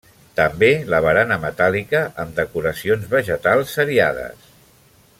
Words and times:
També 0.37 0.69
la 0.93 1.01
barana 1.07 1.37
metàl·lica, 1.43 2.01
amb 2.25 2.35
decoracions 2.41 3.07
vegetals 3.15 3.77
seriades. 3.81 4.53